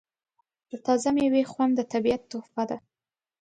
د 0.69 0.71
تازه 0.85 1.09
میوې 1.15 1.43
خوند 1.51 1.73
د 1.75 1.81
طبیعت 1.93 2.21
تحفه 2.31 2.63
ده. 2.69 2.77